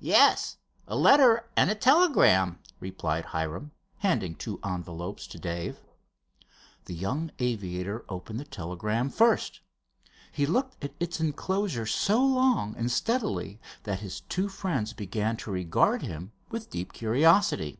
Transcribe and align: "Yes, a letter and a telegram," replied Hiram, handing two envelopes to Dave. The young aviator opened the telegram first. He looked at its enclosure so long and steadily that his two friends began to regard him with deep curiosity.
"Yes, 0.00 0.56
a 0.88 0.96
letter 0.96 1.48
and 1.56 1.70
a 1.70 1.76
telegram," 1.76 2.58
replied 2.80 3.26
Hiram, 3.26 3.70
handing 3.98 4.34
two 4.34 4.58
envelopes 4.64 5.24
to 5.28 5.38
Dave. 5.38 5.78
The 6.86 6.94
young 6.96 7.30
aviator 7.38 8.04
opened 8.08 8.40
the 8.40 8.44
telegram 8.44 9.08
first. 9.08 9.60
He 10.32 10.46
looked 10.46 10.82
at 10.82 10.94
its 10.98 11.20
enclosure 11.20 11.86
so 11.86 12.20
long 12.24 12.74
and 12.76 12.90
steadily 12.90 13.60
that 13.84 14.00
his 14.00 14.22
two 14.22 14.48
friends 14.48 14.92
began 14.94 15.36
to 15.36 15.52
regard 15.52 16.02
him 16.02 16.32
with 16.50 16.68
deep 16.68 16.92
curiosity. 16.92 17.78